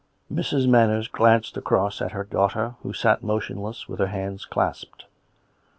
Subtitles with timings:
[0.33, 0.67] "Mrs.
[0.67, 5.05] Manners glanced across at her daughter, who sat motionless, with her hands clasped.